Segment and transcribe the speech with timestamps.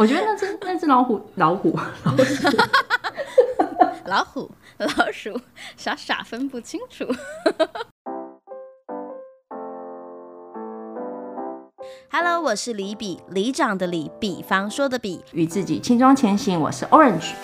[0.00, 1.78] 我觉得那只那只老虎 老虎
[4.06, 5.38] 老虎老鼠
[5.76, 7.04] 傻傻分不清楚。
[12.10, 16.58] Hello，我是李比，里长的李，比方说的比，与自己轻装前行。
[16.58, 17.34] 我是 Orange。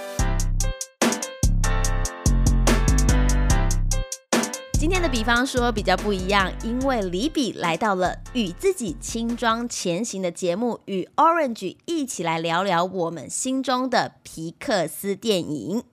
[5.17, 15.85] 比方说比较不一样，因为李比来到了与自己轻装前行的节目，与 Orange 一起来聊聊我们心中的皮克斯电影。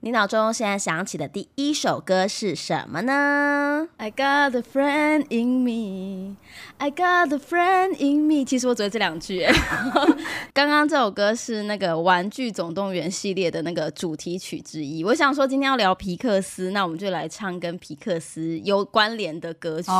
[0.00, 6.36] 你脑中现在想起的第一首歌是什么呢？I got a friend in me,
[6.76, 8.44] I got a friend in me。
[8.44, 9.44] 其实我只会这两句。
[10.52, 15.02] 刚刚这首歌是那个《玩具总动员》系列的那个主题曲之一。
[15.02, 19.90] 我想说今天要聊皮克斯，那我们就来唱跟皮克斯有关联的歌曲。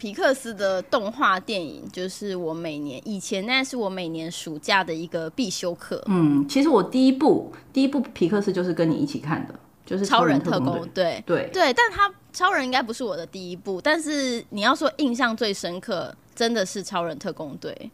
[0.00, 6.02] 皮克斯的动画电影就是我每年以前那是我每年暑假的一个必修课。
[6.06, 9.35] 嗯，其实我第一部第一部皮克斯就是跟你一起看。
[9.44, 17.90] 的，就是超人特工，队对对，但他超人应该不是我的第一部，但是你要说印象最深刻，真的是超人特工队。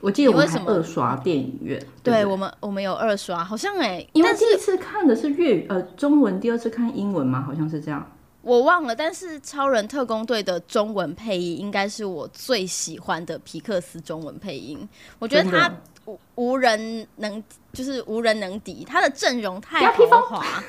[0.00, 8.06] 我记得我们二刷电影院，对我们我们有二刷，好像哎，因为第一次看的是粤语呃中文，第二次看英文嘛，好像是这样，
[8.42, 8.94] 我忘了。
[8.94, 15.72] 但是超人特工队的中文配音应该是我最喜欢的皮克斯中文配音，我觉得他。
[16.06, 18.84] 无无人能，就是无人能敌。
[18.84, 20.62] 他的阵容太豪华，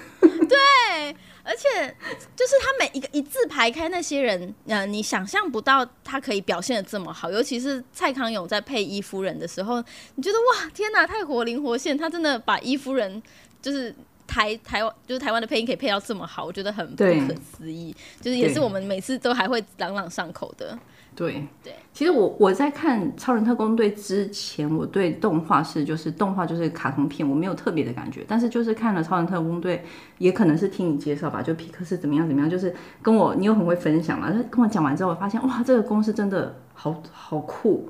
[0.48, 1.96] 对，而且
[2.36, 7.32] 就是他每一个一字排开那些人，呃，你想象不到他可以表现的这么好。
[7.32, 9.84] 尤其是蔡康永在配伊夫人的时候，
[10.16, 11.98] 你觉得哇，天哪，太活灵活现！
[11.98, 13.22] 他真的把伊夫人，
[13.62, 13.94] 就是
[14.26, 17.96] 台台湾，就是台湾的配音可以配到这么好，我觉得很不可思议。
[18.22, 20.78] 就是也是我们每次都还会朗朗上口的。
[21.18, 28.24] 对对，其实我我在看《超人特工队》之前，我对动画是就是动画就是卡通片，我没有特别的感觉。
[28.28, 29.78] 但是就是看了《超人特工队》，
[30.20, 37.90] 也可能是听你介绍吧，就皮克斯怎么样怎么样，就是跟我你又很会分享嘛，跟我讲完之后，我发现哇，这个公司真的好好酷。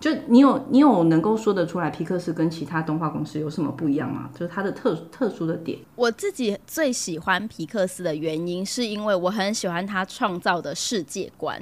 [0.00, 4.28] 就你有你有能够说得出来皮克斯跟其他动画公司有什么不一样吗？
[4.34, 5.78] 就是它的特特殊的点。
[5.94, 11.58] 我自己最喜欢皮克斯的原因，是因为我很喜欢他创造的世界观，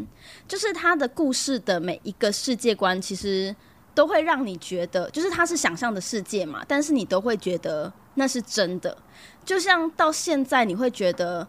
[0.49, 3.55] 就是他的故事的每一个世界观，其实
[3.95, 8.97] 都会让你觉得，就是它是想象的世界嘛，但是你都会觉得那是真的。
[9.45, 11.47] 就像到现在，你会觉得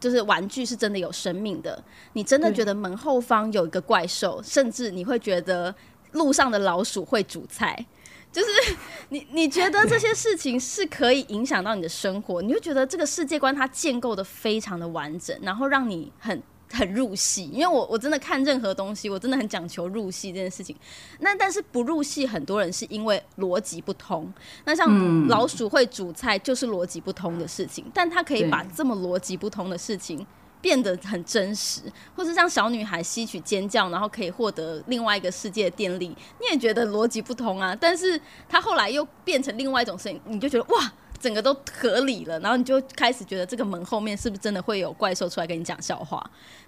[0.00, 1.80] 就是玩具是真的有生命的，
[2.14, 5.72] 你真的觉得门后方有一个怪兽，甚至你会觉得。
[6.14, 7.86] 路上的老鼠会煮菜，
[8.32, 8.48] 就是
[9.10, 16.42] 你你觉得这些事情是可以影响到你的生活，你就觉得这个世界观它建构的非常的完整，然后让你很
[16.72, 17.48] 很入戏。
[17.52, 20.74] 因为我我真的看任何东西，我真的很讲求入戏这件事情。
[21.20, 24.32] 那但是不入戏，很多人是因为逻辑不通。
[24.64, 30.26] 那像老鼠会煮菜就是逻辑不通的事情，但他可以把这么逻辑不通的事情。
[30.64, 31.82] 变得很真实，
[32.16, 37.76] 或是像小女孩吸取尖叫，然后可以获得另外一个世界的电力，你也觉得逻辑不通啊。
[37.78, 42.40] 但是她后来又变成另外一种声音，你就觉得哇，整个都合理了。
[42.40, 46.18] 然后你就开始觉得这个门后面是不是真的会有怪兽出来跟你讲笑话？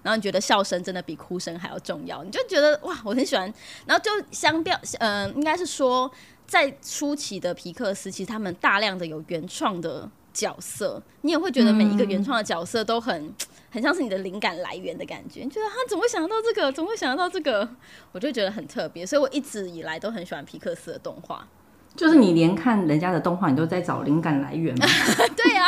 [0.02, 3.50] 然后你觉得笑声真的比哭声还要重要，你就觉得哇，我很喜欢。
[3.86, 6.10] 然后就相比，嗯，应该是说
[6.46, 13.32] 在初期的皮克斯，其实他们大量的有原创的角色，你也会觉得每一个原创的角色都很。
[13.68, 16.72] 很像是你的灵感来源的感觉，你觉得他怎么会想到这个？
[16.72, 17.68] 怎么会想到这个？
[18.12, 21.46] 我就觉得很特别，所以我一直以来都很喜欢皮克斯的动画。
[21.94, 24.86] 就是你连看人家的动画，你都在找灵感来源吗？
[25.36, 25.66] 对呀，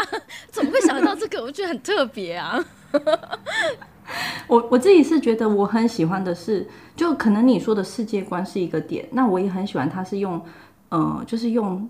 [0.51, 1.43] 怎么会想到这个？
[1.43, 2.65] 我觉得很特别啊。
[4.47, 10.43] 我我自己是觉得我很喜欢的是，就可能你说的世界观是一个点，那我也很喜欢他是用，
[10.89, 11.87] 呃，就是用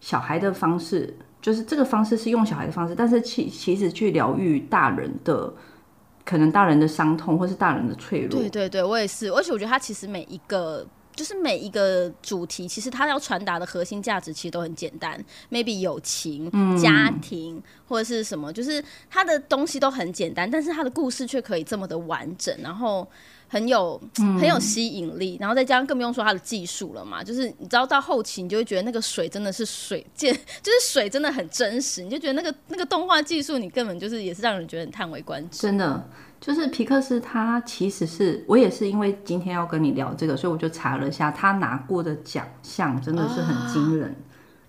[0.00, 1.16] 小孩的方式。
[1.46, 5.54] 就是这个方式是用小孩的方式，但是其其实去疗愈大人的，
[6.24, 8.30] 可能大人的伤痛或是大人的脆弱。
[8.30, 23.08] 对对对，我也是，而且我觉得他其实每一个就是每一个主题，其实他要传达的核心价值其实都很简单，maybe 友情、家庭或者是什么，就是他的东西都很简单，但是他的故事却可以这么的完整，然后。
[23.48, 35.62] 很有很有吸引力，然后再加上更不用说它的技术了嘛，就是你知道到后期你就会觉得那个水真的是水见， 就是水真的很真实，你就觉得那个那个动画技术你根本就是也是让人觉得很叹为观止。
[35.62, 36.10] 真的，
[36.40, 44.12] 就是皮克斯他其实是我也是因为今天要跟你聊这个，所以我就查了一下他拿过的奖项真的是很惊人，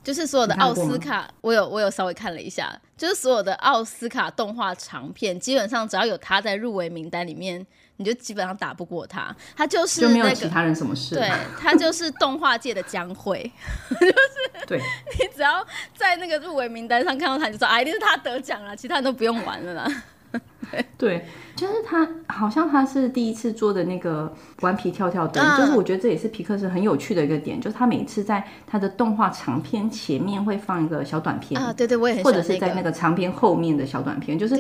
[0.03, 7.65] 就是所有的奥斯卡，我有我有稍微看了一下，就是所有的奥斯卡动画长片，基本上只要有他在入围名单里面。
[7.98, 11.16] 你就基本上打不过他，他就是就没有其他人什么事。
[11.16, 11.30] 对
[11.60, 13.52] 他就是动画界的江蕙，
[14.00, 15.66] 就是对，你只要
[15.96, 20.04] 在那个入围名单上看到他，你就说啊，一定是他得奖了，其他人都不用玩了啦。
[20.98, 21.25] 对，
[21.56, 24.31] 就是他好像他是第一次做的那个
[24.62, 34.56] 顽皮跳跳灯，嗯就是我觉得这也是皮克斯很有趣的一个点，就是他每次在他的动画长片前面会放一个小短片啊，对对，我也很或者是在那个长片后面的小短片，就是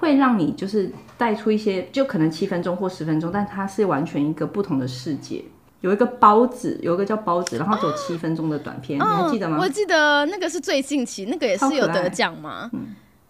[0.00, 5.44] 会让你就是带出一些，就可能七分钟或十分钟，但它是完全一个不同的世界。
[5.82, 9.68] 有一个包子，有一个叫包子，然后只有七分钟的短片，你还记得吗嗯我？
[9.68, 12.70] 记得那个是最近期，那个也是有得奖吗？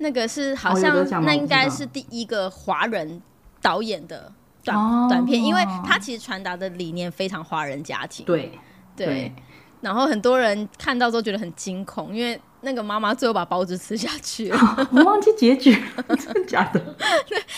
[0.00, 3.22] 那个是好像、那应该是第一个华人
[3.62, 4.32] 导演的
[4.64, 5.06] 短、哦。
[5.08, 8.26] 短片，因为他其实传达的理念非常华人家庭。
[8.26, 8.58] 对
[8.96, 9.06] 对。
[9.06, 9.32] 对
[9.80, 14.58] 然后很多人看到都觉得很惊恐，因为那个妈妈最后把包子吃下去了。
[14.92, 15.72] 我忘记结局，
[16.18, 16.80] 真的假的？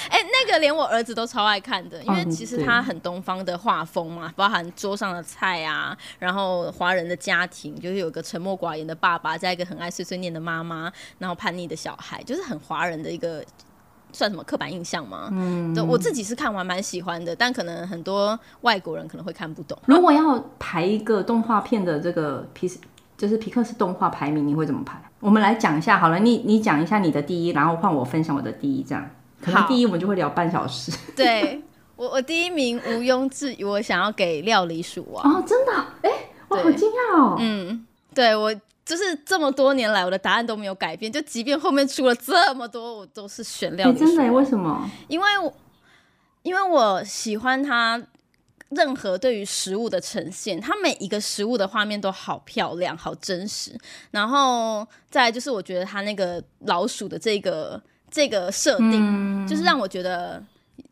[0.09, 13.45] 哎、那个连我儿子都超爱看的，因为嗯其实对他很东方的画风嘛，包含桌上的菜啊，然后华人的家庭，就是有一个沉默寡言的爸爸，加一个很爱碎碎念的妈妈，然后叛逆的小孩，就是很华人的一个。
[14.15, 15.31] 算什么刻板印象吗？
[15.33, 19.79] 嗯，对我自己是看完蛮喜欢的，但可能很多外国人可能会看不懂。
[19.87, 22.79] 如果要排一个动画片的这个皮斯，
[23.23, 25.01] 就是皮克斯动画排名，你会怎么排？
[25.21, 29.11] 我们来讲一下好了，你你讲一下你的第一，然后换我分享我的第一，这样
[29.41, 31.63] 可能第一我们就会聊半小时 对
[31.95, 35.25] 我，我第一名毋庸置疑，我想要给料理鼠王。
[35.25, 35.73] 哦，真的？
[36.03, 36.11] 哎，
[36.49, 37.37] 我好惊讶哦。
[37.39, 38.53] 嗯，对我
[38.85, 44.91] 就是这么多年来，我的答案都没有改变，就即便后面出了这么多，我都是选料哎，理鼠真的为什么？
[45.07, 45.55] 因为我
[46.43, 48.03] 因为我喜欢它。
[48.75, 53.79] 任何对于食物的呈现，它每一个食物的画面都好漂亮、好真实。
[54.11, 57.81] 然后再来就是，我觉得它那个老鼠的这个
[58.11, 60.43] 这个设定，就是让我觉得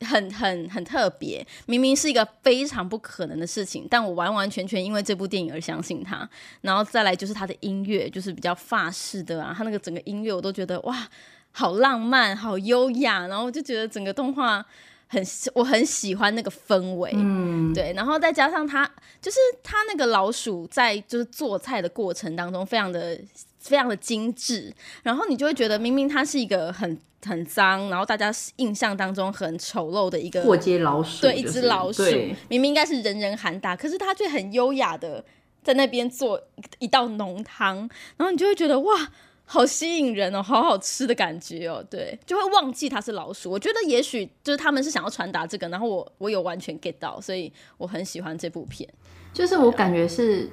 [0.01, 1.47] 很很很特别。
[1.67, 6.29] 明明是一个非常不可能的事情，但我完完全全因为这部电影而相信它。
[6.61, 11.09] 然后再来就是它的音乐，就是比较法式的啊，它那个整个音乐我都觉得哇，
[11.53, 14.65] 好浪漫，好优雅，然后我就觉得整个动画。
[15.13, 18.89] 很喜，我很喜欢那个氛围，嗯，对，然后再加上它，
[19.21, 23.19] 就是它那个老鼠在就是做菜的过程当中，非常的
[23.59, 24.73] 非常的精致，
[25.03, 26.97] 然后你就会觉得明明它是一个很
[27.27, 32.05] 很脏，然后大家印象当中很丑陋的一个过街老鼠，对，一就是只老鼠，
[32.49, 35.25] 明明应该是人人喊打，可是它却很优雅的
[35.65, 36.41] 在那边做
[36.79, 37.79] 一道浓汤，
[38.17, 39.09] 然后你就会觉得哇，
[39.53, 43.51] 好吸引人哦，好好吃的感觉哦，对，就会忘记它是老鼠。
[43.51, 48.89] 我觉得也许就是他们是想要传达这个，然后我我有完全 get 到，所以我很喜欢这部片。
[49.33, 50.49] 就是我感觉是。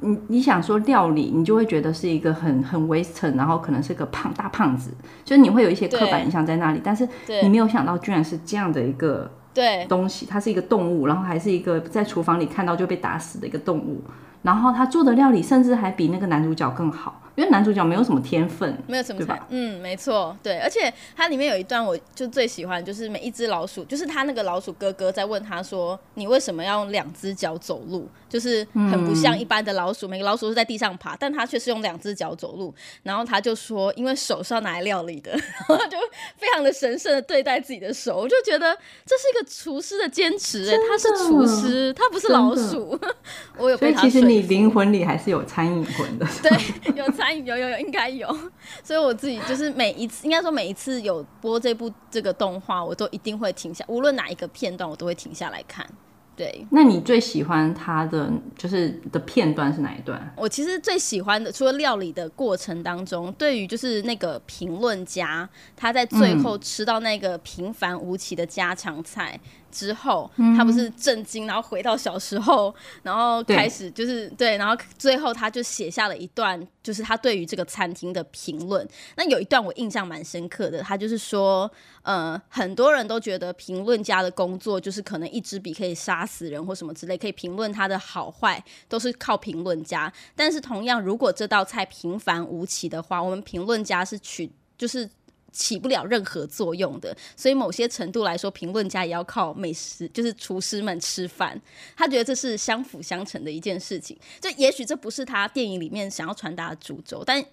[0.00, 4.90] 你你想说料理，你就会觉得是一个很很 western，然后可能是个胖大胖子，
[5.22, 7.06] 就是你会有一些刻板印象在那里，但是
[7.42, 14.02] 你没有想到居然是这样的一个对东西，它是一个动物，然后还是一个在厨房里看到就被打死的一个动物，
[14.40, 32.74] 然后他做的料理甚至还比那个男主角更好，因为男主角没有什么天分，没有什么才，嗯，没错，对，而且它里面有一段我就最喜欢，就是每一只老鼠，就是他那个老鼠哥哥在问他说：“你为什么要用两只脚走路？”就是很不像一般的老鼠，每个老鼠是在地上爬，但它却是用两只脚走路。
[33.02, 35.32] 然后他就说：“因为手是要拿来料理的。
[35.68, 35.98] ”然后就
[36.38, 38.74] 非常的神圣的对待自己的手，我就觉得
[39.04, 42.98] 这是一个厨师的坚持，哎，他是厨师，他不是老鼠。
[43.58, 46.26] 我有所以被他其实你灵魂里还是有餐饮魂的。
[46.42, 46.50] 对，
[46.96, 48.26] 有参与，有有有，应该有。
[48.82, 55.86] 所以我自己就是每一次，应该说每一次有播这部这个动画，我都一定会停下，无论哪一个片段，我都会停下来看。
[56.34, 60.32] 对那你最喜欢他的就是的片段是哪一段？
[60.34, 69.38] 我其实最喜欢的，除了料理的过程当中，对于就是那个评论家，他在最后吃到那个平凡无奇的家常菜。
[69.70, 78.86] 之后，他不是震惊，然后回到小时候，然后开始就是对，然后最后他就写下了一段，就是他对于这个餐厅的评论。
[79.16, 81.70] 那有一段我印象蛮深刻的，他就是说，
[82.02, 90.12] 呃，很多人都觉得评论家的工作就是可能一支笔可以杀死人或什么之类，可以评论它的好坏，都是靠评论家。
[90.34, 95.08] 但是同样，如果这道菜平凡无奇的话，我们评论家是取就是。
[95.52, 101.60] 起不了任何作用的，所以某些程度来说，评论家也要靠美食，就是厨师们吃饭。
[101.96, 104.18] 他觉得这是相辅相成的一件事情。
[104.40, 107.44] 就也许这不是他电影里面想要传达的主轴，但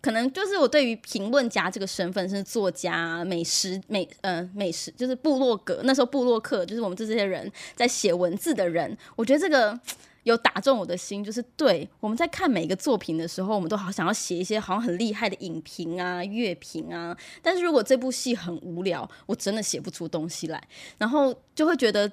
[0.00, 9.78] 可能就是我对于评论家这个身份，是作家、美食美呃美食，就是部落格那时候部落客，就是我们这些人在写文字的人，我觉得这个。
[10.24, 17.16] 有打中我的心，就是对我们在看每一个作品的时候，我们都好想要写一些好像很厉害的影评啊、乐评啊。
[17.40, 20.62] 但是如果这部戏很无聊，我真的写不出东西来，
[20.98, 22.10] 然后就会觉得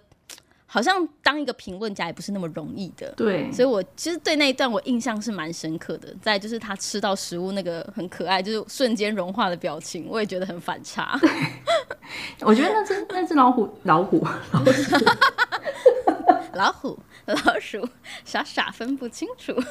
[0.65, 3.13] 好像当一个评论家也不是那么容易的。
[3.17, 6.13] 对，所以我其实对那一段我印象是蛮深刻的。
[6.21, 11.19] 再就是他吃到食物那个很可爱，就是瞬间融化的表情，我也觉得很反差。
[12.41, 14.71] 我觉得那只那只老虎老虎老虎
[16.53, 17.87] 老虎、老鼠
[18.25, 19.53] 傻傻分不清楚，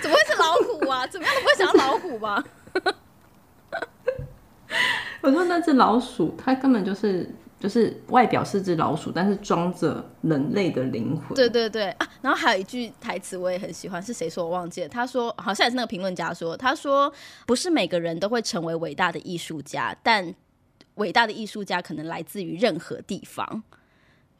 [0.00, 1.06] 怎么会是老虎啊？
[1.12, 2.44] 怎么样都不会想到老虎吧？
[5.22, 11.34] 我说那只老鼠，它根本就是就是外表是只老鼠，但是装着人类的灵魂。
[11.34, 12.06] 对对对啊！
[12.20, 14.88] 然后还有一句台词我也很喜欢，是谁说我忘记了？
[14.88, 17.10] 他说好像也是那个评论家说，他说
[17.46, 20.34] 不是每个人都会成为伟大的艺术家，但
[20.96, 23.62] 伟大的艺术家可能来自于任何地方。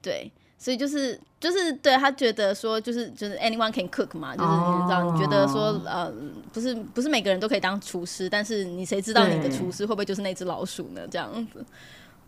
[0.04, 0.30] 对。
[0.56, 6.10] 所以就是就是对他觉得说就是就是 anyone can cook 嘛，就是你知道你觉得说呃
[6.54, 11.02] 不是不是每个人都可以当厨师，但是你谁知道你的厨师会不会就是那只老鼠呢？
[11.10, 11.62] 这样子，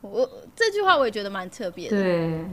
[0.02, 1.96] 我这句话我也觉得蛮特别的。
[1.96, 2.44] 对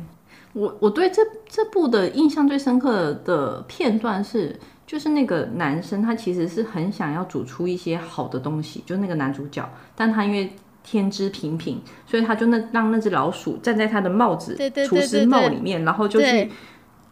[0.54, 10.56] 我我对这这部的印象最深刻的片段是，就是那个男生他其实是很想要煮出一些好的东西，就是那个男主角，但他因为。
[10.84, 14.56] 天之平平，所以他就那让那只老鼠站在他的帽子
[14.88, 16.52] 厨师帽里面，然后就去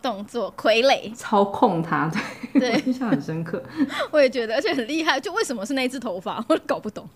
[0.01, 2.11] 动作傀儡操控他，
[2.53, 3.61] 对， 印象很深刻。
[4.11, 5.19] 我也觉得，而且很厉害。
[5.19, 7.07] 就为什么是那只头发， 我搞不懂，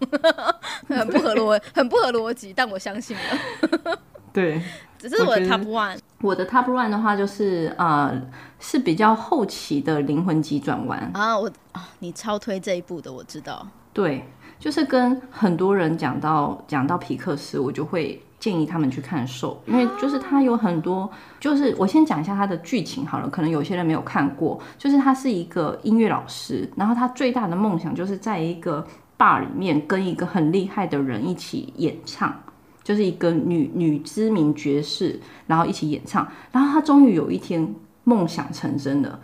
[0.87, 2.53] 很不合逻，很不合逻辑。
[2.55, 3.99] 但我相信了。
[4.31, 4.61] 对，
[4.99, 5.97] 只是我的 top one。
[6.21, 8.13] 我的 top one 的话，就是呃，
[8.59, 11.37] 是比较后期的灵魂急转弯啊。
[11.37, 13.67] 我啊，你超推这一部的，我知道。
[13.93, 14.23] 对。
[14.65, 21.07] 就是跟很多人讲到讲到皮克斯，我就会建议他们去看《兽》，因为就是他有很多，
[21.39, 24.59] 就是我先讲一下他的剧情好了，可能有些人没有看过。
[24.75, 28.83] 就是他是一个音乐老师，然后他最大的梦想就是在一个
[29.19, 32.35] bar 里面跟一个很厉害的人一起演唱，
[32.83, 36.27] 就是一个女女知名爵士，然后一起演唱。
[36.51, 37.71] 然后他终于有一天
[38.03, 39.19] 梦想成真了，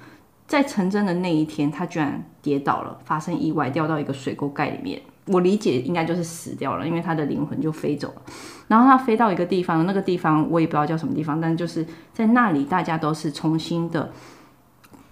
[0.45, 5.01] 在成真的那一天，他居然跌倒了，发生意外，掉到一个水沟盖里面。
[5.27, 8.21] 我理解应该就是死掉了，因为他的灵魂就飞走了。
[8.67, 14.11] 然后他飞到一个地方，那个地方我也不知道叫什么地方，但就是在那里，大家都是重新的，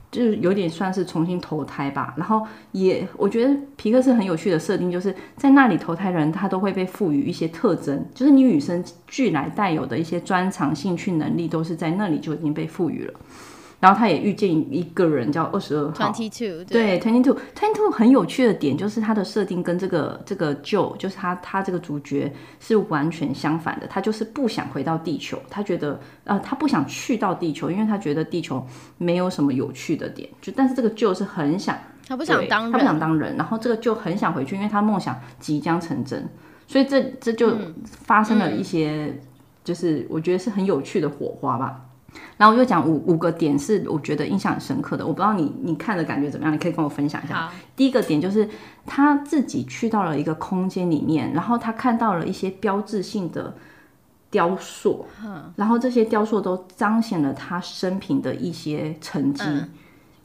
[0.10, 2.14] 就是有点算是重新投胎吧。
[2.18, 13.14] 然后也我觉得皮克斯很有趣的设定，就是在那里投胎人，他都会被赋予一些特征，就是你与生俱来带有的一些专长、兴趣、能力，都是在那里就已经被赋予了。
[13.80, 28.62] 然后他也遇见一个人叫二十二号，twenty two，对，twenty two，twenty two 很有趣的点就是他的设定跟这个这个 Joe，就是他他这个主角是完全相反的，他就是不想回到地球，他觉得呃他不想去到地球，因为他觉得地球
[28.98, 36.28] 没有什么有趣的点，就但是这个 Joe 是很想，他不想当人，他不想当人，然后这个就很想回去，因为他梦想即将成真，
[36.68, 37.56] 所以这这就
[37.86, 39.18] 发生了一些，
[39.64, 41.86] 就是我觉得是很有趣的火花吧。
[42.38, 47.52] 然后我就讲五五个点是我觉得印象很深刻的，我不知道你你看的感觉怎么样，你可以跟我分享一下。
[47.76, 48.48] 第一个点就是
[48.86, 53.54] 他自己去到了一个空间里面，然后他看到了一些标志性的
[54.32, 55.06] 雕塑，
[55.56, 59.44] 然后这些雕塑都彰显了他生平的一些成绩。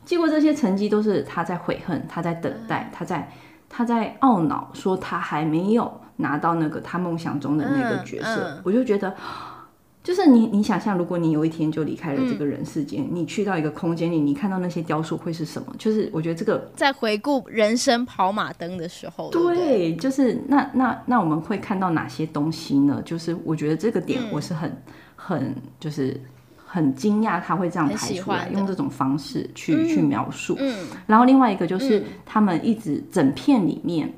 [0.05, 3.31] 结果这些成绩都是他在悔恨，他在等待，他在
[3.69, 8.61] 他在懊恼，说他还没有拿到那个他梦想中的那个角色。
[8.65, 9.15] 我就觉得。
[10.05, 15.75] 就是你，你想象，如果你有一天就离开了这个人世间，你去到一个空间里，你看到那些雕塑会是什么？
[15.79, 23.01] 就是我觉得这个在回顾人生跑马灯的时候，对，就是那那那我们会看到哪些东西呢？
[23.03, 24.71] 就是我觉得这个点我是很
[25.17, 26.21] 很就是
[26.67, 30.55] 很惊讶，他会这样拍出来，用这种方式去去描述。
[30.59, 34.13] 嗯，然后另外一个就是他们一直整片里面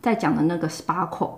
[0.00, 1.34] 在讲的那个 sparkle，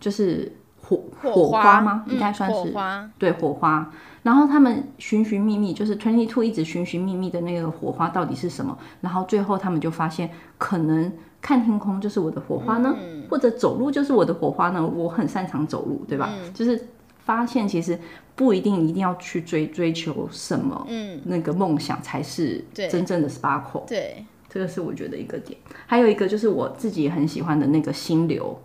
[0.00, 0.50] 就是。
[0.88, 2.04] 火火花吗？
[2.08, 2.72] 应该算是
[3.18, 3.90] 对火花。
[4.22, 8.76] 然后他们寻寻觅觅，就是 Twenty Two 一直寻寻觅觅的那个火花到底是什么？
[9.00, 12.94] 然后最后他们就发现，可能看天空就是我的火花呢，
[13.30, 14.84] 或者走路就是我的火花呢。
[14.86, 16.30] 我很擅长走路，对吧？
[16.52, 17.98] 就是发现其实
[18.34, 23.86] 不一定一定要去追追求什么，嗯，那个梦想才是真正的 Sparkle。
[23.86, 25.58] 对，这个是我觉得一个点。
[25.86, 28.58] 还有一个就是我自己很喜欢的那个心流。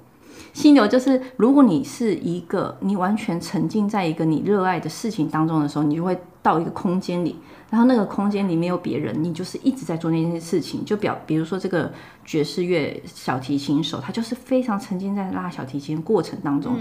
[0.54, 7.36] 心流就是，如果你是一个你完全沉浸在一个你热爱的事情当中的时候，你就会到一个空间里，
[7.72, 10.86] 然后那个空间里没有别人，你就是一直在做那件事情。
[10.86, 11.92] 就表，比如说这个
[12.24, 16.78] 爵士乐小提琴手，他就是非常沉浸在拉小提琴过程当中。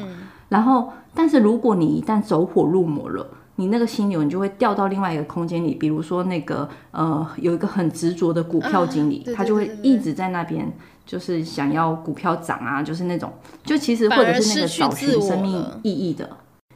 [0.51, 3.27] 然后，但是如果你一旦走火入魔了，
[3.57, 5.75] 你那个心流，你就会掉到另外一个空间里。
[5.75, 10.71] 比如说那个呃，有一个很执着的股票经理，他就会一直在那边。
[11.05, 13.33] 就是想要股票涨啊，就是那种，
[13.65, 16.29] 就其实或者是那个找寻生命意义的，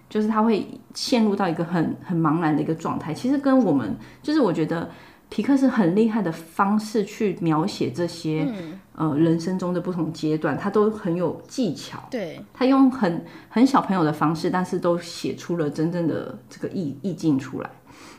[0.09, 3.15] 就是他会陷入到一个很很茫然的一个状态。
[3.15, 4.91] 其实跟我们，就是我觉得
[5.29, 8.47] 皮克是很厉害的方式去描写这些、
[8.95, 11.99] 呃人生中的不同阶段，他都很有技巧。
[12.11, 17.71] 对，他用很很小朋友的方式，但是都写出了真正的这个意意境出来。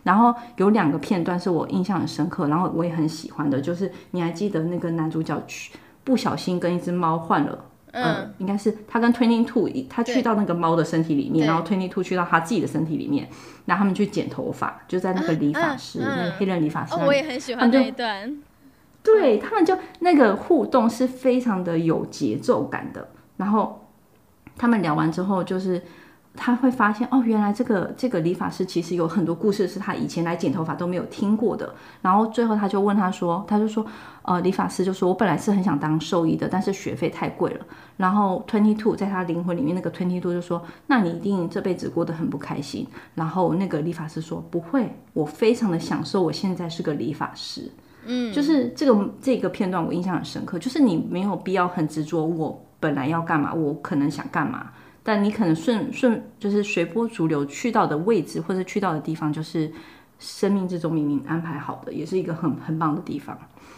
[0.04, 5.74] 然后有两个片段是我印象很深刻，然后我也很喜欢的，就是你还记得那个男主角去
[6.08, 7.66] 不小心跟一只猫换了。
[7.92, 13.28] 呃，应该是他跟 Twenty Two，他去到那个猫的身体里面，然后 Twenty Two 去到他自己的身体里面，
[13.66, 16.96] 然后他们去剪头发，就在那个理发师，那个黑人理发师。
[16.96, 18.38] 我也很喜欢那一段。
[19.04, 23.10] 对他们就那个互动是非常的有节奏感的。
[23.36, 23.88] 然后
[24.56, 25.82] 他们聊完之后，就是
[26.36, 31.74] 他会发现哦，原来这个这个理发师其实有很多故事是他以前来剪头发都没有听过的。
[32.02, 33.86] 然后最后他就问他说，他就说，
[34.22, 37.66] 呃，理发师就说我本来是很想当兽医的，但是学费太贵了。
[37.98, 42.86] 然后 Twenty Two 在他灵魂里面那个 Twenty Two 就说，那你一定这辈子过得很不开心。
[43.16, 47.72] 然后那个理发师说不会，我非常的享受我现在是个理发师。
[48.06, 54.72] 嗯，就是这个这个片段我印象很深刻，就是你没有必要很执着我本来要干嘛，我可能想干嘛，
[55.08, 59.72] 但你可能顺顺就是随波逐流去到的位置或者去到的地方，就是
[60.20, 63.38] 生命之中明明安排好的，也是一个很很棒的地方。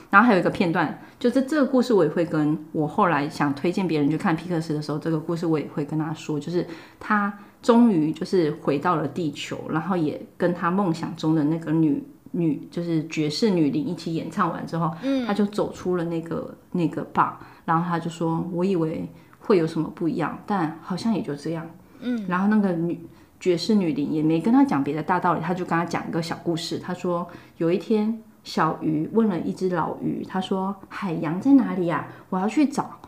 [0.09, 6.65] 然后还有一个片段，就是这个故事我也会跟我后来想推荐别人去看皮克斯的时候，这个故事我也会跟他说，就是
[6.99, 7.31] 他
[7.61, 17.31] 终于就是回到了地球，然后也跟他梦想中的那个女女就是爵士女伶一起演唱完之后，嗯，他就走出了那个那个 bar，
[17.65, 19.07] 然后他就说，我以为
[19.39, 21.69] 会有什么不一样，但好像也就这样，
[22.01, 23.07] 嗯，然后那个女。
[23.41, 26.77] 爵士女伶也没跟他讲别的大道理，他就跟他讲一个小故事。
[26.77, 32.99] 他说有一天，小鱼问了一只老鱼，他说：“海洋在哪里呀、我要去找。”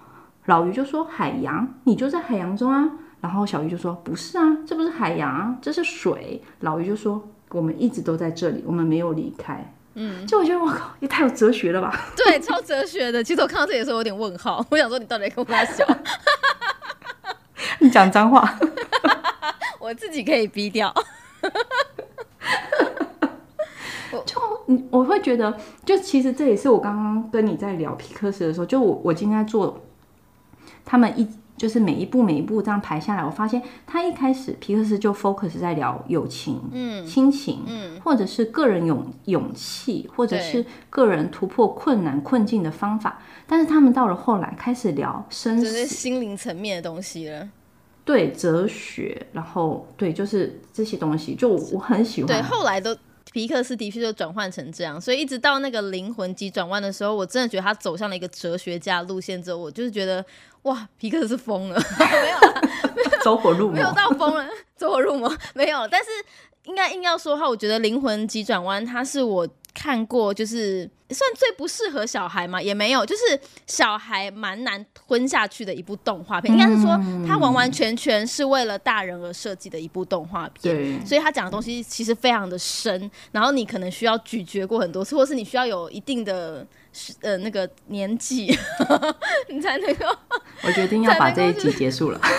[0.47, 12.05] 老鱼就说：“海洋，你就在海洋中啊。”然后小鱼就说：“不是啊，这不是海洋啊，这是水。”老鱼就说：“我们一直都在这里，我们没有离开。”嗯，就我觉得我靠，也太有哲学了吧！
[12.15, 13.21] 对，超哲学的。
[13.21, 15.85] 其实我看到这里的时候有点问号， 我想说你到底在跟我在笑？
[17.79, 18.57] 你讲脏话，
[19.79, 20.93] 我自己可以逼掉。
[24.25, 29.81] 就你，我会觉得，就其实这也是我刚刚跟你在聊皮克斯的时候，就我我今天在做
[30.85, 31.27] 他们一
[31.61, 47.47] 就是每一步每一步这样排下来，我发现他一开始皮克斯就 focus 在聊友情、嗯、亲情，嗯，或者是个人勇勇气，或者是个人突破困难困境的方法，但是他们到了后来开始聊生就死是心灵层面的东西了。
[48.03, 52.27] 对哲学，然后对就是这些东西，就我我很喜欢。
[52.27, 52.97] 对，后来都
[53.31, 60.25] 皮克斯的确就转换成这样，所以一直到那个灵魂急转弯的时候，我真的觉得他走向了一个哲学家路线之后，我就是觉得
[60.63, 62.61] 哇，皮克斯疯了， 没有啦，
[63.23, 63.73] 走火入魔。
[63.73, 66.09] 没，有到疯了，走火入魔没有，但是
[66.65, 76.89] 应该硬要说的话，我觉得灵魂急转弯它是我看过就是算最不适合小孩嘛，也没有，就是小孩蛮难吞下去的一部动画片，应该是说
[77.27, 81.05] 它完完全全是为了大人而设计的一部动画片。
[81.07, 86.67] 所以它讲的东西其实非常的深，然后你可能需要咀嚼过很多次，或是你需要有一定的
[87.21, 88.57] 呃那个年纪，
[89.49, 90.05] 你才能够。
[90.63, 92.19] 我决定要把这一集结束了。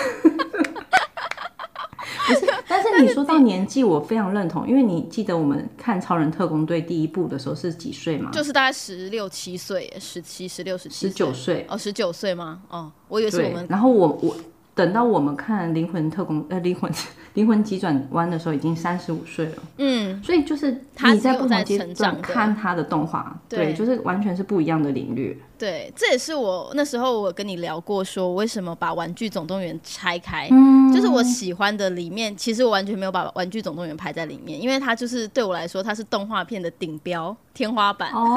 [2.25, 8.31] 不是，但是你说到年纪，我非常认同，因为你记得我们看《超人特工队》第一部的时候是几岁吗？
[8.31, 11.65] 就是大概十六七岁，十七、十六、十七、十九岁。
[11.67, 12.61] 哦，十九岁吗？
[12.69, 14.37] 哦，我以为是我们，然后我我
[14.75, 16.91] 等到我们看《灵魂特工》呃，《灵魂
[17.33, 19.55] 灵魂急转弯》的时候，已经三十五岁了。
[19.77, 25.41] 嗯，所以就是他你在不在同阶段成长看他的动画，对对，就是完全是不一样的领域。
[25.57, 38.11] 对，这也是我那时候我跟你聊过，说为什么把《玩具总动员》拆开，嗯就是我喜欢的里面，其实我完全没有把《玩具总动员》排在里面，因为它就是对我来说，它是动画片的顶标天花板。
[38.11, 38.35] 哦，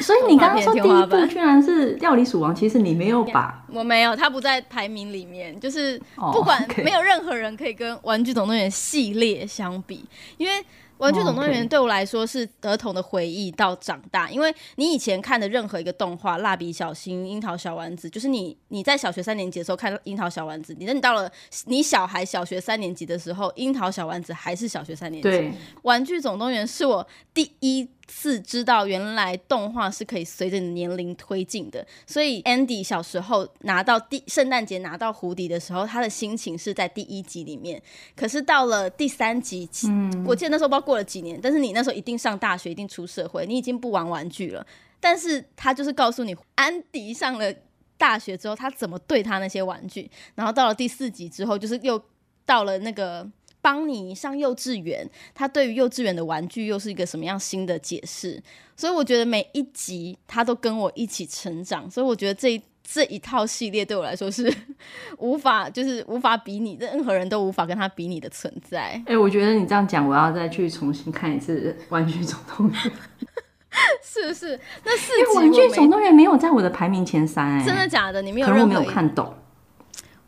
[0.00, 10.04] 所以你刚刚说第一部居然是《料理鼠王》，其实你没有 把我没有，它不在排名里面，就是哦不管没有任何人可以跟《玩具总动员》系列相比，
[10.38, 10.64] 因为。
[11.00, 21.32] 玩具总动哦员对我来说是儿童的回忆到长大，因为你以前看的任何一个动画，《蜡笔小新》《樱桃小丸子》，就是你你在小学三年级的时候看《樱桃小丸子》，你等你到了
[21.64, 25.30] 你小孩小学三年级的时候，《樱桃小丸子》还是小学三年级。
[25.30, 25.50] 对
[25.84, 37.80] 玩具总动员是我第一次知道原来动画是可以随着你的年龄推进的，所以 Andy 小时候拿到第圣诞节拿到蝴蝶的时候，他的心情是在第一集里面，
[38.16, 44.66] 可是到了第三集，嗯，我记得那时候不知道过了几年，但是你那时候一定上大学，一定出社会，你已经不玩玩具了，
[44.98, 47.54] 但是他就是告诉你，安迪上了
[47.96, 52.02] 大学之后，他怎么对他那些玩具，然后到了第四集之后，就是又
[52.44, 53.28] 到了那个
[53.62, 58.42] 邦尼上幼稚园，他对于幼稚园的玩具又是一个什么样新的解释？
[58.76, 64.50] 所以我觉得每一集他都跟我一起成长，所以我觉得这一这一套系列对我来说是
[65.18, 69.00] 无法，就是无法比拟，任何人都无法跟他比拟的存在。
[69.06, 72.76] 哎、我觉得你这样讲，我要再去重新看一次《玩具总动员》，
[74.02, 74.58] 是不是？
[74.84, 78.22] 那四因为《集玩具总动员》没有在我的排名前三、哎，真的假的？
[78.22, 79.34] 你没有可能我没有看懂。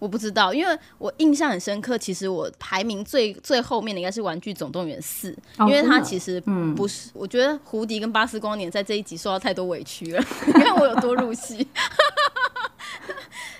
[0.02, 1.96] 我不知道，因为我印象很深刻。
[1.96, 6.40] 其实我排名最最后面的应该是《玩具总动员四》哦因为它其实
[6.74, 11.64] 不是，我觉得胡迪跟巴斯光年在这一集受到太多委屈了，你看我有多入戏。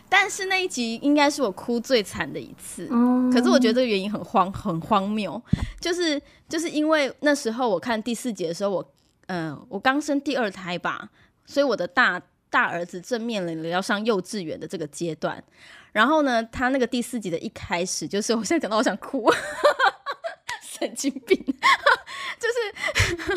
[0.08, 5.40] 但是那一集应该是我哭最惨的一次，嗯，可是我觉得这个原因很荒很荒谬，
[5.80, 8.92] 就是就是因为那时候我看第四集的时候，我
[9.28, 11.08] 嗯、呃我刚生第二胎吧，
[11.46, 15.40] 所以我的大大儿子正面临了要上幼稚园的这个阶段。
[15.92, 19.30] 然后呢，他那个第四集的一开始，就是我现在讲到我想哭，
[20.62, 21.38] 神经病，
[22.40, 23.28] 就是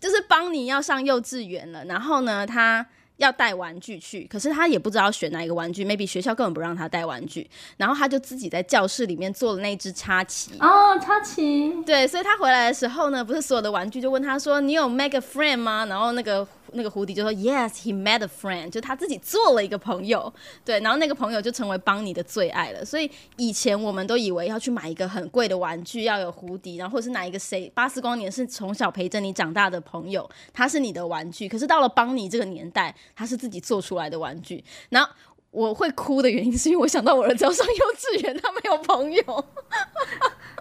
[0.00, 2.86] 就是邦尼要上幼稚园了，然后呢，他。
[3.20, 20.32] 要带玩具去，可是他也不知道选哪一个玩具，maybe 学校根本不让他带玩具，然后他就自己在教室里面做了那只插旗，哦，插旗，对，所以他回来的时候呢，不是所有的玩具就问他说：“你有 make a friend 吗？”然后那个那个胡迪就说：“Yes, he met a friend。”就他自己做了一个朋友，
[20.64, 22.84] 对，然后那个朋友就成为邦尼的最爱了。
[22.84, 31.48] 所以以前我们都以为要去买一个很贵的玩具，要有胡迪，然后或者是哪一个谁，巴斯光年是从小陪着你长大的朋友，他是你的玩具。
[31.48, 35.10] 可是到了邦尼这个年代，他是自己做出来的玩具，然后。
[35.52, 39.24] 我会哭的原因是因为我想到我儿子要上幼稚园，他没有朋友。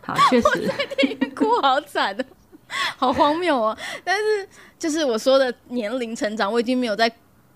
[0.02, 2.26] 好，确实，哭好惨哦，
[2.97, 3.77] 好荒谬哦！
[4.03, 7.12] 但是就是我说的年龄成长，我已经没有在，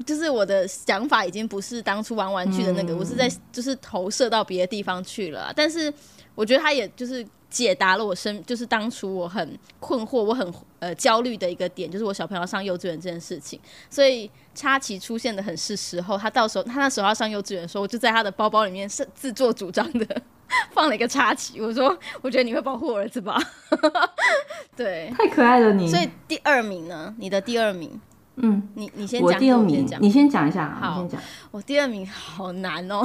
[0.05, 5.53] 就是我的想法已经不是当初玩玩具的那个，我是在就是投射到别的地方去了啊。
[5.55, 5.93] 但是
[6.35, 13.59] 我觉得他也就是解答了我生，就是当初我很困惑、我很呃焦虑的一个点，就是我小朋友上幼稚园这件事情。
[13.91, 20.21] 所以插旗出现的很是时候，他到时候他那时候要上幼稚园的时候，我就在他的包包里面是自作主张的
[20.71, 21.61] 放了一个插曲。
[21.61, 23.39] 我说，我觉得你会保护我儿子吧？
[24.75, 25.87] 对，太可爱了你。
[25.87, 27.13] 所以第二名呢？
[27.17, 27.99] 你的第二名，
[28.35, 29.87] 嗯，你你先讲，我第二名。
[29.99, 31.21] 你先讲一下，好你先讲。
[31.51, 33.03] 我第二名好难哦。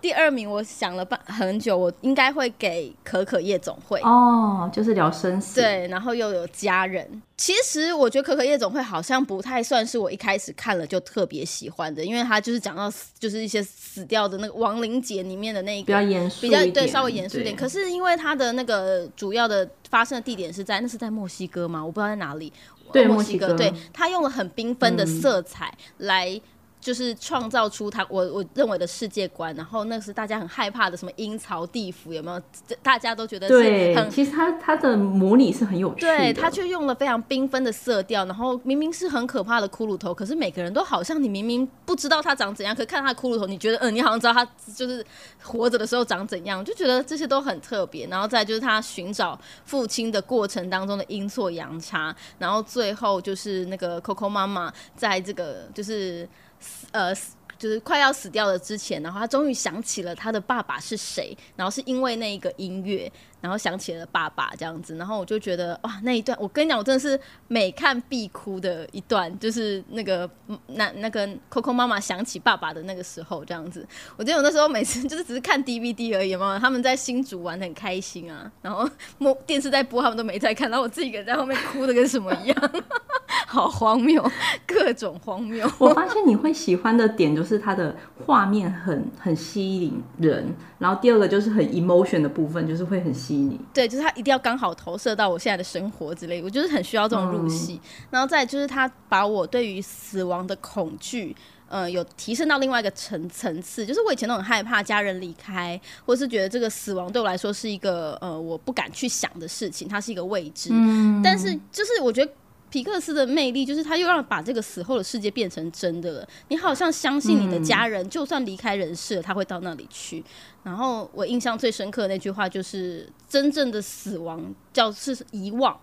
[0.00, 4.00] 第二名我想了半很久，我应该会给可可夜总会。
[4.02, 7.22] 哦，就是聊生死。，对，然后又有家人。
[7.36, 16.00] 其实我觉得《可可夜总会》好像不太算是我一开始看了就特别喜欢的，因为它就是讲到死就是一些死掉的那个亡灵节里面的那一个比较。
[16.00, 17.56] 严肃，比较对，稍微严肃一点。
[17.56, 21.84] 可是因为它的那个主要的发生的地点是在那是在墨西哥吗？
[21.84, 22.52] 我不知道在哪里。
[22.94, 26.40] 对墨墨西哥对，他用了很缤纷的嗯色彩来。
[26.84, 32.38] 就是创造出他我我认为的世界观，然后那是大家很害怕的什么阴曹地府有没有？
[32.66, 36.06] 这大家都觉得是对，很其实他他的模拟是很有趣的。
[36.06, 44.44] 对，他却用了非常缤纷的色调，然后明明是很可怕的骷髅头，可是每个人都好像你明明不知道他长怎样，可看他的骷髅头，你觉得嗯，你好像知道他
[44.74, 45.02] 就是
[45.42, 48.06] 活着的时候长怎样，就觉得这些都很特别。
[48.08, 56.53] 然后再就是他寻找父亲的过程当中的阴错阳差，然后最后就是那个 Coco 妈妈在这个就是死
[56.92, 57.14] 呃。
[57.56, 63.10] 就是快要死掉了之前，然后他终于想起了他的爸爸是谁，然后是因为那一个音乐，
[63.44, 70.28] 然后想起了爸爸这样子，然后我就觉得哇，那一段我跟你讲，我真的是每看必哭的一段，就是那个
[70.68, 73.86] 那那个 Coco 妈妈想起爸爸的那个时候这样子。
[74.16, 82.70] 我记得我那时候每次就是只是看 DVD 而已嘛，他们在新竹玩的很开心啊，然后播电视在播，他们都没在看，然后我自己一个人在后面哭的跟什么一样，
[83.46, 84.24] 好荒谬，
[84.66, 85.70] 各种荒谬。
[85.78, 93.33] 我发现你会喜欢的点就是它的画面很很吸引人，然后第二个就是很 emotion 的部分，就是会很吸
[93.72, 97.80] 对，就是他一定要刚好投射到我现在的生活之类，我就是很需要这种入戏。
[98.10, 101.34] 然后再就是他把我对于死亡的恐惧。
[101.66, 110.68] 呃，有提升到另外一个层层次，就是我以前都很害怕家人离开，或是觉得这个死亡对我来说是一个呃我不敢去想的事情，它是一个未知。
[110.72, 112.30] 嗯，但是就是我觉得
[112.74, 116.28] 皮克斯的魅力，就是他又让把这个死后的世界变成真的了。
[116.48, 120.24] 你好像相信你的家人，就算离开人世了，他会到那里去。
[120.64, 125.78] 然后我印象最深刻的那句话就是：真正的死亡叫是遗忘。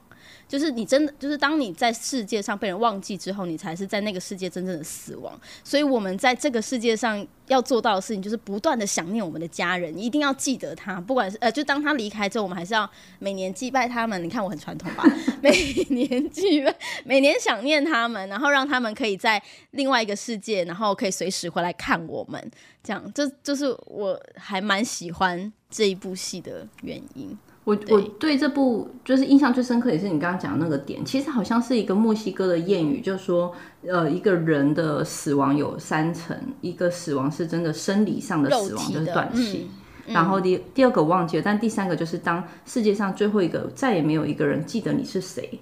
[0.52, 5.40] 就是你真的就是当你在世界上被人忘记之后，你才是在那个世界真正的死亡。
[5.64, 14.22] 所以我们在这个世界上要做到的事情，就是不断的想念我们的家人，一定要记得他，不管是呃，就当他离开之后，我们还是要每年祭拜他们。
[14.22, 15.06] 你看我很传统吧？
[15.42, 15.52] 每
[15.90, 22.52] 年祭拜，每年想念他们，然后让他们可以在另外一个世界，然后可以随时回来看我们。
[22.84, 27.38] 这样，这就是我还蛮喜欢这一部戏的原因。
[27.64, 31.06] 我我对这部就是印象最深刻，也是你刚刚讲的那个点。
[31.06, 33.54] 其实好像是一个墨西哥的谚语，就是说，
[33.88, 39.70] 呃，一个人的死亡有三层，一个死亡是真的生理上的死亡，就是断气。
[40.08, 45.60] 然后第第二个忘记了，但第三个就是当世界上最后一个再也没有一个人记得你是谁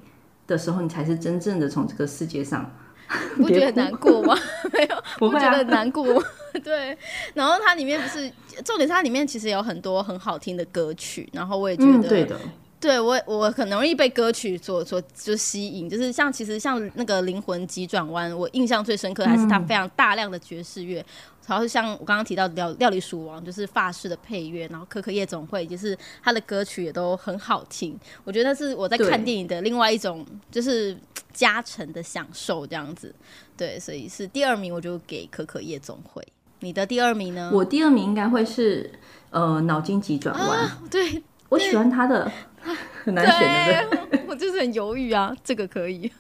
[0.48, 2.72] 的时候，你才是真正的从这个世界上。
[3.38, 4.38] 不觉得难过吗？
[4.72, 6.24] 没有，不觉得难过。
[6.64, 6.98] 对，
[7.34, 8.32] 然后它里面不是
[8.64, 12.40] 重点，它里面其实有很多很好听的歌曲，然后我也觉得，
[12.80, 21.06] 对我我很容易被歌曲所所就吸引，就是像其实像那个灵魂急转弯，我印象最深刻还是它非常大量的爵士乐。
[21.46, 28.00] 然后像我刚刚提到料料理鼠王，就是法式的配乐，然后可可夜总会，就是他的歌曲也都很好听。
[28.24, 30.96] 我觉得是我在看电影的另外一种，就是
[31.34, 33.14] 加成的享受这样子。
[33.58, 36.24] 对，所以是第二名，我就给可可夜总会。
[36.60, 37.50] 你的第二名呢？
[37.52, 38.92] 我第二名应该会是
[39.32, 40.70] 呃脑筋急转弯。
[40.92, 42.32] 对，我喜欢他的，
[43.04, 44.10] 很难选的。
[44.28, 46.02] 我就是很犹豫啊，这个可以。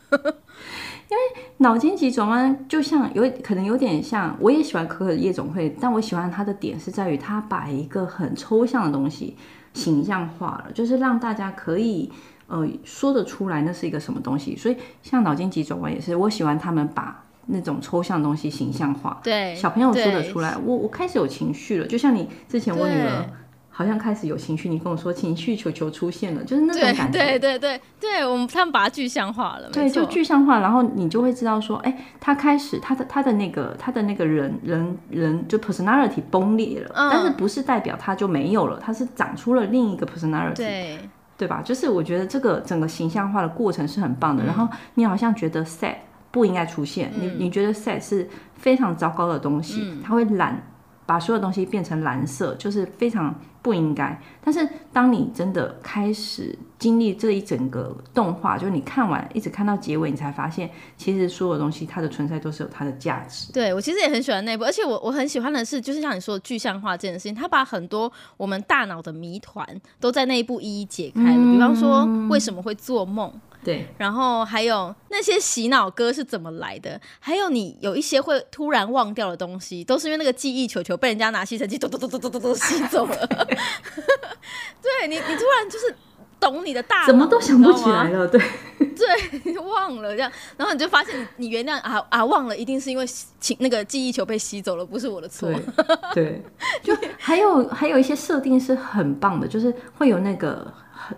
[1.10, 9.36] 因为脑筋急转弯就像有可能有点像，我也喜欢可可夜总会，但我喜欢它的点是在于它把一个很抽象的东西
[9.73, 12.12] 形象化了，就是让大家可以
[12.47, 14.56] 呃说得出来那是一个什么东西。
[14.56, 20.56] 所以像脑筋急转弯也是，我喜欢他们把那种抽象东西形象化，对小朋友说得出来。
[20.63, 23.25] 我我开始有情绪了，就像你之前我女儿。
[23.80, 27.18] 好像开始有情绪，你跟我说情绪球球出现了，就是那种感觉。
[27.18, 29.70] 对对对对，我们他们把它具象化了。
[29.72, 41.00] 对，就具象化，然后你就会知道说，哎，他开始他的他的那个他的那个人人人就 personality 崩裂了，但是不是代表他就没有了，他是长出了另一个 personality，对
[41.38, 41.62] 对吧？
[41.63, 44.44] 就是我觉得这个整个形象化的过程是很棒的。
[44.44, 45.96] 然后你好像觉得 sad
[46.32, 50.62] 不应该出现，你你觉得 sad 是非常糟糕的东西，它会蓝
[51.06, 53.34] 把所有东西变成蓝色，就是非常。
[53.62, 63.52] 不应该，但是当你真的开始经历这一整个动画，就是你看完一直看到结尾，你才发现其实所有东西它的存在都是有它的价值。
[63.52, 69.67] 对我其实也很喜欢那部，而且我我很喜欢的是，就是像你说的具象化这件事情，他把很多我们大脑的谜团
[70.00, 71.54] 都在那一部一一解开了。
[71.54, 73.32] 比方说为什么会做梦。
[73.62, 76.98] 对，然后还有那些洗脑歌是怎么来的？
[77.19, 83.48] 还有你有一些会突然忘掉的东西，都是因为那个记忆球球被人家拿吸尘器咚咚咚咚咚咚咚吸走了。
[84.81, 85.95] 对你，你突然就是
[86.39, 88.27] 懂你的大，怎么都想不起来了。
[88.27, 88.41] 对，
[88.79, 93.05] 对， 忘了这样，然后你就发现你你原谅啊啊忘了，一定是因为
[93.39, 95.51] 请那个记忆球被吸走了，不是我的错。
[96.13, 96.41] 对，
[96.81, 100.73] 就还有还有一些设定是很棒的，就是会有那个。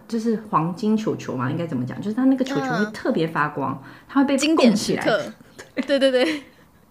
[0.08, 2.00] 就是黄金球球嘛，应该怎么讲？
[2.00, 5.04] 就是它那个球球会特别发光，它会被经典起来。
[5.86, 6.44] 对对对，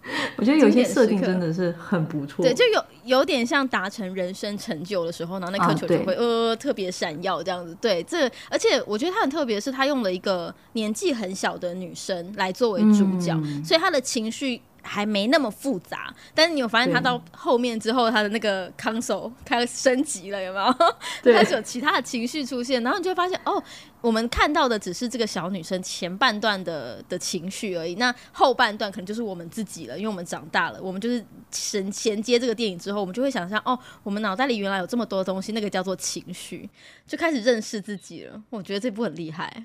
[0.37, 2.43] 我觉得有些设定真的是很不错。
[2.43, 7.75] 对，就有有点像达成人生成就的时候，然后那颗球就会呃特别闪耀这样子。
[7.81, 14.61] 对，这而且我觉得他很特别，是他用了一个年纪很小的女生来作为主角，所以她的情绪。
[14.83, 21.33] 还没那么复杂，但是你有发现他到后面之后，他的那个 console 开始升级了，有没有？
[21.33, 23.61] 开始有其他的情绪出现，然后你就会发现哦，
[24.01, 36.69] 我们看到的只是这个小女生前半段的的情绪而已，那后半段可能就是我们自己了，因为我们长大了，我们就是衔衔接这个电影之后，我们就会想象哦，我们脑袋里原来有这么多东西，那个叫做情绪，
[37.05, 38.41] 就开始认识自己了。
[38.49, 39.63] 我觉得这部很厉害。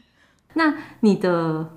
[0.55, 1.71] 那你的？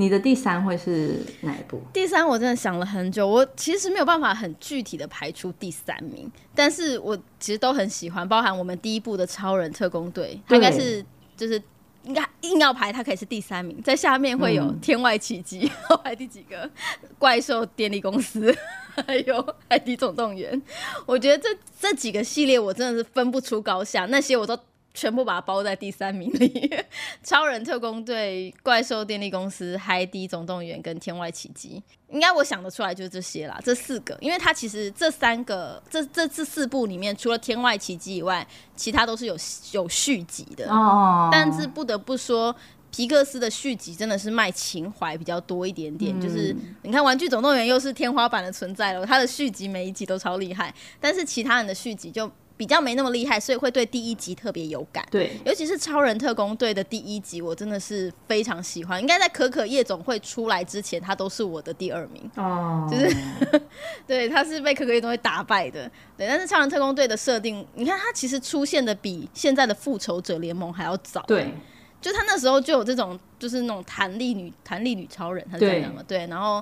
[0.00, 1.82] 你的第三会是哪一部？
[1.92, 11.04] 第三我真的想了很久，我其实没有办法很具体的排出第三名，但是我其实都很喜欢，包含我们第一部的超人特工队，它应该是
[11.36, 11.60] 就是
[12.04, 15.68] 应该硬要排，它可以是第三名，在下面会有天外奇迹，
[16.04, 16.70] 排第几个？
[17.18, 18.56] 怪兽电力公司，
[19.04, 20.62] 还有海底总动员，
[21.06, 21.48] 我觉得这
[21.80, 24.56] 这几个系列我真的是分不出高下，那些我都。
[24.98, 26.68] 全部把它包在第三名里，
[27.22, 31.80] 超人特工队、怪兽电力公司、海底总动员跟天外奇迹，
[32.10, 39.36] 应该我想得出来就是这些啦，这四个，因为它其实这三个这这这四部里面，除了天外奇迹以外，其他都是有
[39.70, 40.68] 有续集的。
[40.68, 41.28] 哦。
[41.30, 42.52] 但是不得不说，
[42.90, 52.28] 皮克斯的续集真的是卖情怀比较多一点点，就是你看玩具总动员又是天花板的存在了，它的续集每一集都超厉害，但是其他人的续集就。
[52.58, 55.06] 比较没那么厉害，所以会对第一集特别有感。
[55.12, 59.00] 对，尤其是超人特工队的第一集，我真的是非常喜欢。
[59.00, 62.28] 应该在可可夜总会出来之前，他都是我的第二名。
[62.34, 63.16] 哦，就是
[64.06, 65.88] 对，他是被可可夜总会打败的。
[66.16, 71.22] 对，但是超人特工队的设定，你看他其实出现的比现在的复仇者联盟还要早。
[71.28, 71.54] 对，
[72.00, 76.02] 就他那时候就有这种，就是那种弹力女弹力女超人，他是这样讲的。
[76.02, 76.60] 对，然后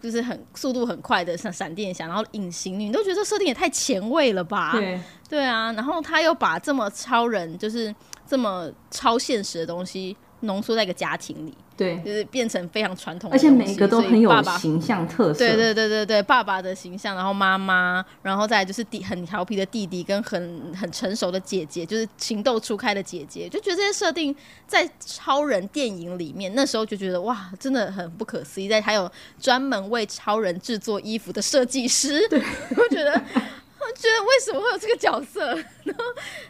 [0.00, 4.72] 就是很速度很快的，闪闪电侠，然后隐形女，你都觉得这设定也太前卫了吧？
[4.72, 7.94] 对，对啊，然后他又把这么超人，就是
[8.26, 15.38] 这么超现实的东西浓缩在一个家庭里，对，就是变成非常传统的而，且每一个都很有形象特色。
[15.38, 24.34] 对对对对对，爸爸的形象，然后妈妈，然后再就是弟很调皮的弟弟跟很很成熟的姐姐，就是情窦初开的姐姐，就觉得这些设定
[24.66, 28.68] 在超人电影里面，那时候就觉得哇，真的很不可思议。
[28.68, 32.20] 在还有专门为超人制作衣服的设计师，
[32.76, 33.22] 我觉得。
[33.90, 35.46] 我觉得为什么会有这个角色？
[35.82, 36.04] 然后，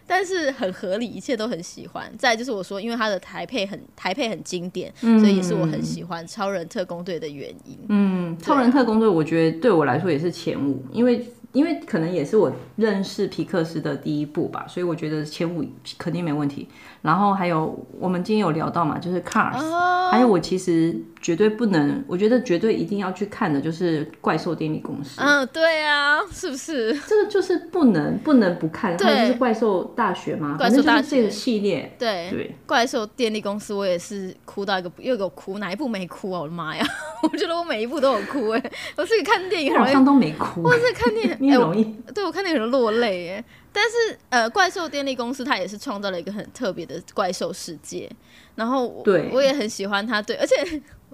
[0.07, 2.13] 但是很合理，一切都很喜欢。
[2.19, 7.79] 再就是我说，因为他的台配很台配很经典，所以也是我很喜欢超人特工队的原因。
[7.89, 15.65] 嗯，超人特工队，我觉得对我来说也是前五，因为因为可能也是我认识皮克斯的第一部吧，所以我觉得前五
[15.99, 16.69] 肯定没问题。
[17.03, 26.93] 然后还有我们今天有聊到嘛，就是 Cars，、哦还有我其实绝对不能，我觉得绝对一定要去看的就是怪兽电力公司，嗯，对啊，是不是？
[27.07, 36.41] 这个就是不能不能不看，对还有就是怪兽大学嘛，怪兽大学反正就是这个系列，对，对，怪兽电力公司，我也是哭到一个又给我哭，哪一部没哭啊？
[36.41, 36.85] 我的妈呀！
[37.31, 43.45] 我觉得我每一部都有哭哎、我自己看电影好像都没哭，我是看电影， 哎、我你容易，对我看电影很落泪哎。
[43.73, 48.11] 但是呃，怪兽电力公司它也是创造了一个很特别的怪兽世界，
[48.57, 50.57] 然后我对我也很喜欢它，对，而且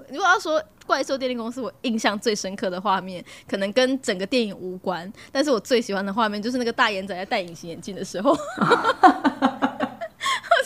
[0.08, 8.34] 如果要说怪兽电力公司，我印象最深刻的画面，可能跟整个电影无关，但是我最喜欢的画面就是那个大眼仔在戴隐形眼镜的时候。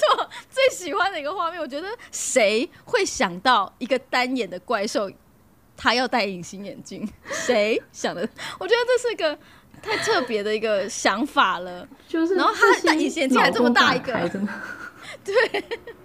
[0.00, 5.10] 是我最喜欢的一个画面，我觉得谁会想到一个单眼的怪兽，
[5.82, 7.08] 他要戴隐形眼镜？
[7.32, 8.20] 谁想的？
[8.58, 9.38] 我觉得这是个
[9.80, 11.88] 太特别的一个想法了。
[12.06, 14.52] 就是然后他戴隐形眼镜还这么大一个脑洞大开真的。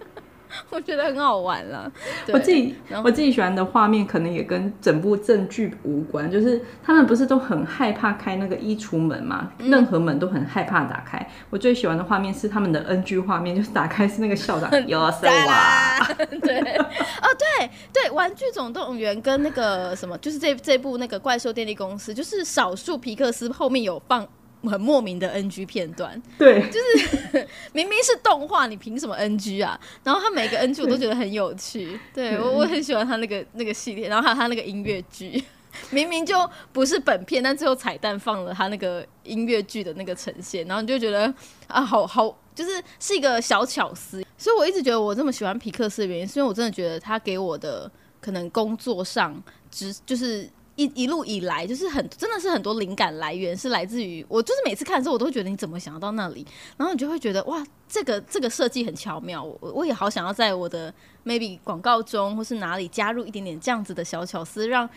[0.70, 1.90] 我觉得很好玩了。
[2.32, 6.30] 我自己我自己喜欢的画面，可能也跟整部正剧无关。
[6.30, 11.24] 就是他们不是都很害怕开那个衣橱门嘛，嗯任何门都很害怕打开。
[11.50, 15.98] 我最喜欢的画面是他们的 NG 画面，就是打开是那个校长有塞哇，
[16.42, 24.26] 对，哦，对对，《玩具总动员》跟那个什么，就是这这部那个怪兽电力公司，就是少数皮克斯后面有放
[24.68, 29.78] 很莫名的 NG 片段，对，就是 明明是动画，你凭什么 NG 啊？
[30.02, 35.42] 然后他每个 NG 我都觉得很有趣，对我我很喜欢他那个那个系列，然后还有他那个音乐剧。
[35.90, 41.32] 明明就不是本片，但最后彩蛋放了他那个音乐剧的那个呈现，然后你就觉得
[41.66, 44.24] 啊，好好，就是是一个小巧思。
[44.38, 47.90] 所以我一直觉得我这么喜欢皮克斯的原因，是因为我真的觉得他给我的
[48.22, 49.38] 可能工作上，
[49.70, 60.92] 只就是一一路以来，就是很真的是很多灵感来源是来自于我，就是每次看的时候，我都觉得你怎么想到那里，然后你就会觉得哇，这个这个设计很巧妙，我我也好想要在我的
[61.24, 64.88] maybe 广告中或是哪里加入一点点这样子的小巧思，让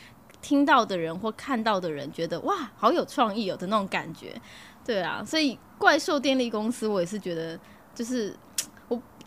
[0.42, 4.40] 听到的人或看到的人觉得哇，好有创意哦的那种感觉。
[4.86, 7.60] 对啊，所以怪兽电力公司我也是觉得，
[7.94, 8.36] 就是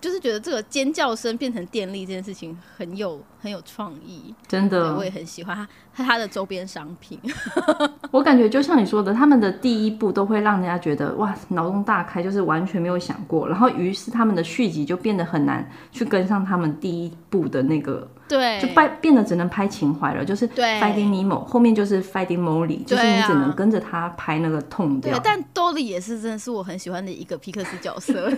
[0.03, 5.57] 就是觉得这个尖叫声变成电力这件事情很有很有创意，真的我，也很喜欢
[5.95, 7.19] 它它的周边商品。
[8.11, 20.81] 我感觉就像你说的，他们的第一步都会让人家觉得哇脑洞大开，就是完全没有想过，然后于是他们的续集就变得很难去跟上他们第一步的那个，对，就变变得只能拍情怀了，就是对。
[20.81, 28.33] Finding Nemo 后面就是 Finding Molly，就是你只能跟着他拍那个痛调。，对但多利也是真的是我很喜欢的一个皮克斯角色，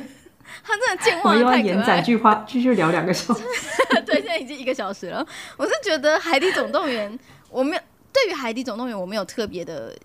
[0.63, 2.03] 他真的健忘太可爱延展。
[2.05, 3.43] 句话，继续聊两个小时。
[4.05, 5.27] 对，现在已经一个小时了。
[5.57, 7.13] 我是觉得《海底总动员》，
[7.49, 9.97] 我没有对于《海底总动员》我没有特别的，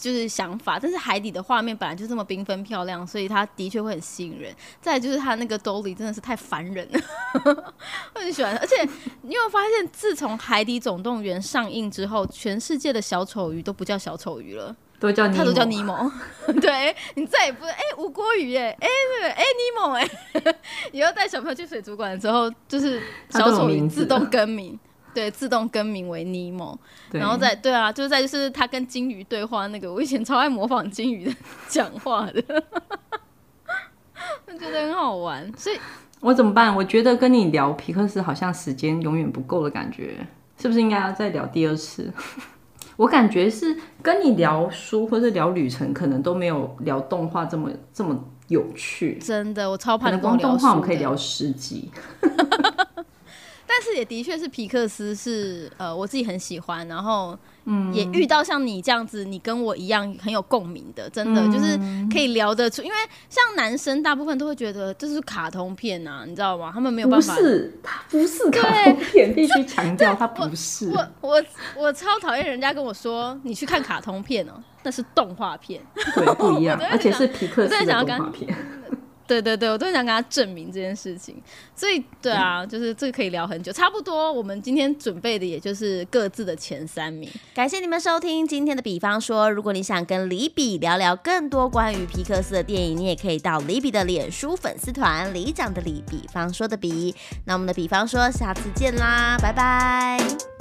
[0.00, 0.78] 就是想法。
[0.80, 4.54] 但是海底的画面本来就这么缤纷漂亮，所以它的确会很吸引人。
[4.80, 7.00] 再就是它那个兜里真的是太烦人了，
[8.14, 8.56] 我很喜欢。
[8.56, 8.76] 而且
[9.22, 14.74] 你有发现，自从《海底总动员》上映之后，全世界的小丑鱼都不叫小丑鱼了。
[15.00, 16.10] 都叫他都叫尼莫，
[16.60, 18.88] 对你再也不哎、吴郭鱼耶，哎、
[19.20, 20.08] 那个哎尼莫哎，
[20.92, 24.78] 以后带小朋友去水族馆的时候，就是小丑鱼自动更名，
[25.14, 26.76] 对，自动更名为尼莫，
[27.12, 31.36] 然后再对啊，就是再就是他跟金鱼对话那个，我以前超爱模仿金鱼的
[31.68, 32.42] 讲话的，
[34.46, 35.78] 我觉得很好玩，所以
[36.20, 36.74] 我怎么办？
[36.74, 40.16] 我觉得跟你聊皮克斯好像时间永远不够的感觉，
[40.60, 42.12] 是不是应该要再聊第二次？
[42.98, 48.18] 我感觉是跟你聊书或者聊旅程，可能都没有聊动画这么这么
[48.48, 49.16] 有趣。
[49.22, 51.88] 真的，我超怕你跟我聊光动画我们可以聊十集。
[53.78, 61.78] 但是也的确是皮克斯是呃我自己很喜欢，然后嗯也遇到像你这样子，你跟我一样很有共鸣的，真的、就是
[62.12, 62.82] 可以聊得出。
[62.82, 62.96] 因为
[63.30, 66.72] 像男生大部分都会觉得这是卡通片啊，你知道吗？
[66.74, 67.36] 他们没有办法。
[67.36, 70.90] 不是，它不是卡通片，必须强调它不是。
[70.90, 71.44] 我我
[71.76, 75.80] 我超讨厌人家跟我说你去看卡通片哦、那是动画片。
[76.16, 78.56] 对，不一样 而且是皮克斯的动画片。
[79.28, 81.36] 对对对，我都很想跟他证明这件事情，
[81.76, 87.30] 所以对啊，就是这个可以聊很久，差不多我们今天准备的也就是各自的前三名。
[87.54, 97.14] 感谢你们收听今天的比方说，如果你想跟李比聊聊更多关于皮克斯的电影，你也可以到李比的脸书粉丝团“李长的李比方说的比”。
[97.44, 100.57] 那我们的比方说，下次见啦，拜拜。